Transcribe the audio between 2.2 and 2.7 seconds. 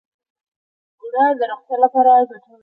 ګټور دي